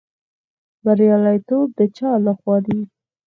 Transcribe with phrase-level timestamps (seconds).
[0.83, 2.79] بریالیتوب د چا لخوا دی؟